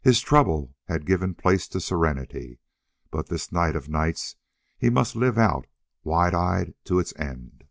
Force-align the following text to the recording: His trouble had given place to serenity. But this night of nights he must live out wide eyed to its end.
His 0.00 0.20
trouble 0.20 0.76
had 0.84 1.04
given 1.06 1.34
place 1.34 1.66
to 1.66 1.80
serenity. 1.80 2.60
But 3.10 3.26
this 3.28 3.50
night 3.50 3.74
of 3.74 3.88
nights 3.88 4.36
he 4.78 4.90
must 4.90 5.16
live 5.16 5.36
out 5.36 5.66
wide 6.04 6.34
eyed 6.34 6.74
to 6.84 7.00
its 7.00 7.12
end. 7.16 7.64